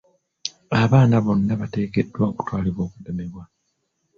Abaana 0.81 1.15
bonna 1.25 1.53
bateekeddwa 1.61 2.21
okutwalibwa 2.31 2.81
okugemebwa. 2.87 3.43